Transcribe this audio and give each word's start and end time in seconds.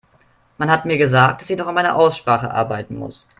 Man 0.57 0.71
hat 0.71 0.85
mir 0.87 0.97
gesagt, 0.97 1.41
dass 1.41 1.49
ich 1.51 1.59
noch 1.59 1.67
an 1.67 1.75
meiner 1.75 1.95
Aussprache 1.95 2.49
arbeiten 2.51 2.97
muss. 2.97 3.23